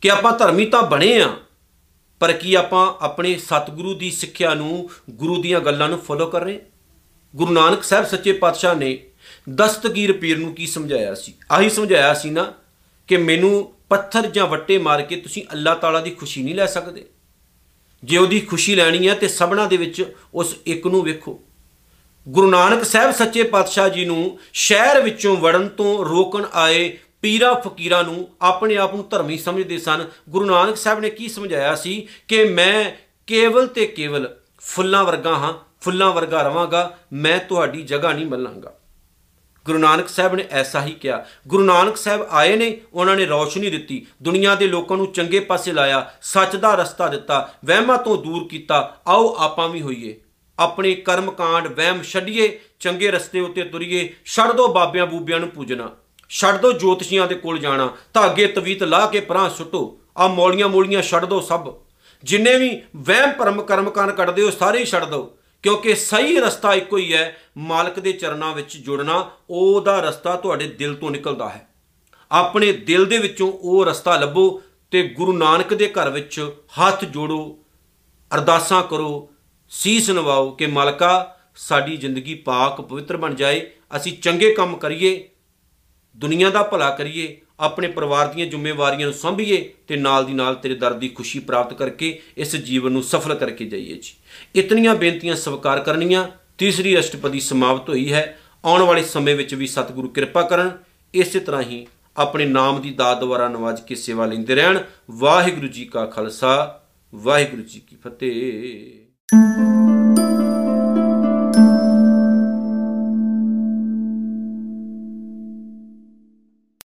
[0.01, 1.33] ਕਿ ਆਪਾਂ ਧਰਮੀ ਤਾਂ ਬਣੇ ਆ
[2.23, 6.53] ਪਰ ਕੀ ਆਪਾਂ ਆਪਣੇ ਸਤਿਗੁਰੂ ਦੀ ਸਿੱਖਿਆ ਨੂੰ ਗੁਰੂ ਦੀਆਂ ਗੱਲਾਂ ਨੂੰ ਫੋਲੋ ਕਰ ਰਹੇ
[6.53, 6.59] ਹਾਂ?
[7.35, 9.03] ਗੁਰੂ ਨਾਨਕ ਸਾਹਿਬ ਸੱਚੇ ਪਾਤਸ਼ਾਹ ਨੇ
[9.55, 11.33] ਦਸਤਗੀਰ ਪੀਰ ਨੂੰ ਕੀ ਸਮਝਾਇਆ ਸੀ?
[11.51, 12.53] ਆਹੀ ਸਮਝਾਇਆ ਸੀ ਨਾ
[13.07, 17.05] ਕਿ ਮੈਨੂੰ ਪੱਥਰ ਜਾਂ ਵੱਟੇ ਮਾਰ ਕੇ ਤੁਸੀਂ ਅੱਲਾਹ ਤਾਲਾ ਦੀ ਖੁਸ਼ੀ ਨਹੀਂ ਲੈ ਸਕਦੇ।
[18.03, 21.39] ਜੇ ਉਹਦੀ ਖੁਸ਼ੀ ਲੈਣੀ ਹੈ ਤੇ ਸਭਨਾ ਦੇ ਵਿੱਚ ਉਸ ਇੱਕ ਨੂੰ ਵੇਖੋ।
[22.29, 28.03] ਗੁਰੂ ਨਾਨਕ ਸਾਹਿਬ ਸੱਚੇ ਪਾਤਸ਼ਾਹ ਜੀ ਨੂੰ ਸ਼ਹਿਰ ਵਿੱਚੋਂ ਵੜਨ ਤੋਂ ਰੋਕਣ ਆਏ ਪੀਰਾ ਫਕੀਰਾਂ
[28.03, 32.43] ਨੂੰ ਆਪਣੇ ਆਪ ਨੂੰ ਧਰਮੀ ਸਮਝਦੇ ਸਨ। ਗੁਰੂ ਨਾਨਕ ਸਾਹਿਬ ਨੇ ਕੀ ਸਮਝਾਇਆ ਸੀ ਕਿ
[32.43, 32.91] ਮੈਂ
[33.27, 38.79] ਕੇਵਲ ਤੇ ਕੇਵਲ ਫੁੱਲਾਂ ਵਰਗਾ ਹਾਂ, ਫੁੱਲਾਂ ਵਰਗਾ ਰਵਾਂਗਾ, ਮੈਂ ਤੁਹਾਡੀ ਜਗ੍ਹਾ ਨਹੀਂ ਮੱਲਾਂਗਾ।
[39.65, 43.69] ਗੁਰੂ ਨਾਨਕ ਸਾਹਿਬ ਨੇ ਐਸਾ ਹੀ ਕਿਹਾ। ਗੁਰੂ ਨਾਨਕ ਸਾਹਿਬ ਆਏ ਨੇ, ਉਹਨਾਂ ਨੇ ਰੌਸ਼ਨੀ
[43.69, 48.47] ਦਿੱਤੀ, ਦੁਨੀਆ ਦੇ ਲੋਕਾਂ ਨੂੰ ਚੰਗੇ ਪਾਸੇ ਲਾਇਆ, ਸੱਚ ਦਾ ਰਸਤਾ ਦਿੱਤਾ, ਵਹਿਮਾਂ ਤੋਂ ਦੂਰ
[48.47, 50.21] ਕੀਤਾ, ਆਓ ਆਪਾਂ ਵੀ ਹੋਈਏ।
[50.59, 55.91] ਆਪਣੇ ਕਰਮ ਕਾਂਡ ਵਹਿਮ ਛੱਡੀਏ, ਚੰਗੇ ਰਸਤੇ ਉੱਤੇ ਤੁਰੀਏ, ਛੱਡ ਦੋ ਬਾਬਿਆਂ ਬੂਬਿਆਂ ਨੂੰ ਪੂਜਣਾ।
[56.29, 61.01] ਛੱਡ ਦੋ ਜੋਤਸ਼ੀਆਂ ਦੇ ਕੋਲ ਜਾਣਾ, ਧਾਗੇ ਤਵੀਤ ਲਾ ਕੇ ਪਰਾਂ ਸੁੱਟੋ ਆ ਮੌਲੀਆਂ ਮੂਲੀਆਂ
[61.01, 61.73] ਛੱਡ ਦੋ ਸਭ।
[62.23, 66.73] ਜਿੰਨੇ ਵੀ ਵਹਿਮ ਭਰਮ ਕਰਮ ਕਾਂਡ ਕੱਢਦੇ ਹੋ, ਸਾਰੇ ਹੀ ਛੱਡ ਦੋ। ਕਿਉਂਕਿ ਸਹੀ ਰਸਤਾ
[66.73, 71.67] ਇੱਕੋ ਹੀ ਹੈ, ਮਾਲਕ ਦੇ ਚਰਨਾਂ ਵਿੱਚ ਜੁੜਨਾ, ਉਹਦਾ ਰਸਤਾ ਤੁਹਾਡੇ ਦਿਲ ਤੋਂ ਨਿਕਲਦਾ ਹੈ।
[72.31, 74.61] ਆਪਣੇ ਦਿਲ ਦੇ ਵਿੱਚੋਂ ਉਹ ਰਸਤਾ ਲੱਭੋ
[74.91, 77.57] ਤੇ ਗੁਰੂ ਨਾਨਕ ਦੇ ਘਰ ਵਿੱਚ ਹੱਥ ਜੋੜੋ,
[78.35, 79.29] ਅਰਦਾਸਾਂ ਕਰੋ,
[79.69, 85.29] ਸੀਸ ਨਵਾਓ ਕਿ, ਮਾਲਕਾ, ਸਾਡੀ ਜ਼ਿੰਦਗੀ ਪਾਕ ਪਵਿੱਤਰ ਬਣ ਜਾਏ, ਅਸੀਂ ਚੰਗੇ ਕੰਮ ਕਰੀਏ
[86.15, 90.75] ਦੁਨੀਆ ਦਾ ਭਲਾ ਕਰੀਏ, ਆਪਣੇ ਪਰਿਵਾਰ ਦੀਆਂ ਜ਼ਿੰਮੇਵਾਰੀਆਂ ਨੂੰ ਸੰਭੀਏ ਤੇ ਨਾਲ ਦੀ ਨਾਲ ਤੇਰੇ
[90.75, 94.13] ਦਰ ਦੀ ਖੁਸ਼ੀ ਪ੍ਰਾਪਤ ਕਰਕੇ ਇਸ ਜੀਵਨ ਨੂੰ ਸਫਲ ਕਰਕੇ ਜਾਈਏ ਜੀ।
[94.55, 100.07] ਇਤਨੀਆਂ ਬੇਨਤੀਆਂ ਸਵੀਕਾਰ ਕਰਨੀਆਂ, ਤੀਸਰੀ ਅਸ਼ਟਪਦੀ ਸਮਾਪਤ ਹੋਈ ਹੈ। ਆਉਣ ਵਾਲੇ ਸਮੇਂ ਵਿੱਚ ਵੀ ਸਤਿਗੁਰੂ
[100.07, 100.71] ਕਿਰਪਾ ਕਰਨ।
[101.13, 101.87] ਇਸੇ ਤਰ੍ਹਾਂ ਹੀ
[102.17, 104.79] ਆਪਣੇ ਨਾਮ ਦੀ ਦਾਤ ਦੁਆਰਾ ਨਵਾਜ ਕੇ ਸੇਵਾ ਲੈਂਦੇ ਰਹਿਣ।
[105.11, 106.81] ਵਾਹਿਗੁਰੂ ਜੀ ਕਾ ਖਾਲਸਾ,
[107.15, 109.92] ਵਾਹਿਗੁਰੂ ਜੀ ਕੀ ਫਤਿਹ।